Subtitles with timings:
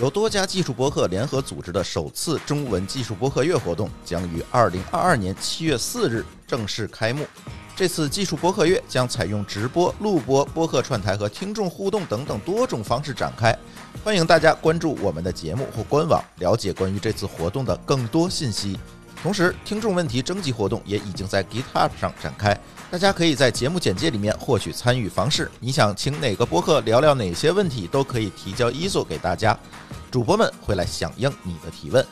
[0.00, 7.26] 由多家技术博客联合组织的首次中文技术博客月活动将于二零二二年七月四日正式开幕。
[7.74, 13.56] 这次技术博客月将采用直播、录播、播客串台和听众互动等等多种方式展开。
[14.04, 18.78] 欢迎大家关注我们的节目或官网，了解关于这次活动的更多信息。
[19.20, 22.58] 同时，听众问题征集活动也已经在 GitHub 上展开，
[22.90, 25.50] 大家可以在节目简介里面获取参与方式。
[25.58, 29.58] 你想请哪个播客聊聊哪些问题，都可以提交 ISO 给大家，
[30.08, 32.06] 主播们会来响应你的提问。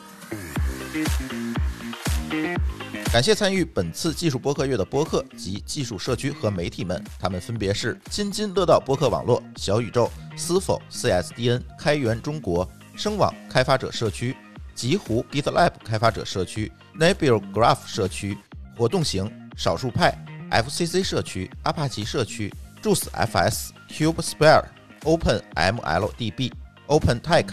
[3.09, 14.35] 感谢参与本次技术播客月的播客及技术社区和媒体们，他们分别是津津乐道播客网络、小宇宙、思否、CSDN、开源中国、声网开发者社区、
[14.77, 16.71] 极狐 GitLab 开发者社区。
[16.97, 18.37] Nebula Graph 社区、
[18.75, 20.13] 活动型、少数派、
[20.49, 24.65] FCC 社区、阿帕奇社区、Juice FS、CubeSphere、
[25.03, 26.51] Open MLDB、
[26.87, 27.49] OpenTech、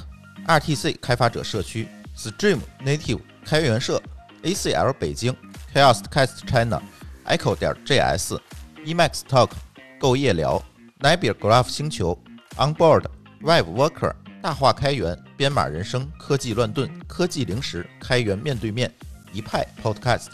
[0.47, 4.03] RTC 开发者社区、Stream Native 开源社、
[4.43, 5.35] ACL 北京、
[5.75, 6.81] Chaoscast China、
[7.27, 8.39] Echo 点 JS、
[8.85, 9.51] Emacs Talk、
[9.99, 10.63] 够夜聊、
[11.01, 12.19] Nebula Graph 星球、
[12.57, 13.05] Onboard、
[13.43, 18.93] Web Worker、大话开源、编码人生、科技乱炖、科技零食、开源面对面。
[19.33, 20.27] 一派 Podcast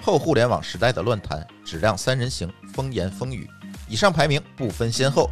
[0.00, 3.50] 后互联网时代的乱谈，质量三人行，风言风语。
[3.88, 5.28] 以上排名不分先后。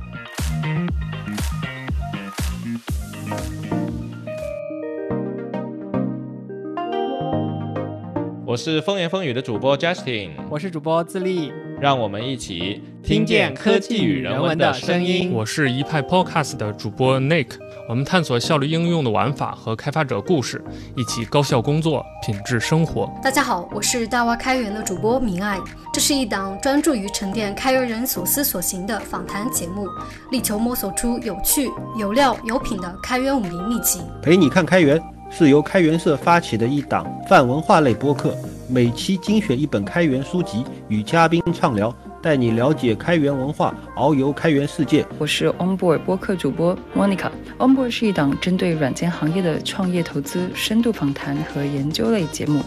[8.44, 11.52] 我是风言风语的主播 Justin，我是主播自立，
[11.84, 15.30] 让我们一起听见科技与人文的声音。
[15.30, 17.48] 我是一派 Podcast 的主播 Nick。
[17.86, 20.64] 我们探索效率应用的玩法和开发者故事，
[20.96, 23.12] 一起高效工作，品质生活。
[23.22, 25.60] 大家好，我是大蛙开源的主播明爱。
[25.92, 29.86] 这是一档专注于沉淀开源人所思所行的访谈节目，
[30.30, 34.00] 力求摸索出有趣、有料、有品的开源武林秘籍。
[34.22, 34.98] 陪你看开源
[35.30, 38.34] 是由开源社发起的一档泛文化类播客，
[38.68, 41.94] 每期精选一本开源书籍，与嘉宾畅聊。
[42.22, 45.04] 带你了解开源文化，遨游开源世界。
[45.18, 47.30] 我是 Onboard 播客主播 Monica。
[47.58, 52.62] Onboard 是一档针对软件行业的创业投资深度访谈和研究类节目。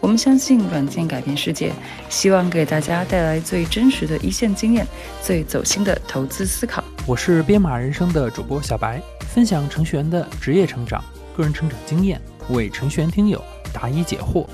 [0.00, 1.70] 我们相信软件改变世界，
[2.08, 4.86] 希望给大家带来最真实的一线经验，
[5.20, 6.82] 最走心的投资思考。
[7.06, 11.04] 我是编码人生的主播小白，分享程序员的职业成长、
[11.36, 12.18] 个人成长经验，
[12.48, 13.38] 为程序员听友
[13.74, 14.46] 答疑解惑。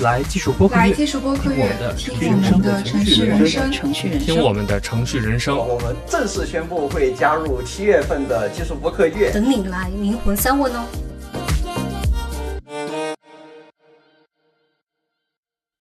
[0.00, 5.56] 来技术播客来技术播客月，听我们的程序人生，程序人生，听我们的程序人生。
[5.56, 10.84] 我们正式宣布会加入七月份的技术播客月，等你来灵魂三问哦。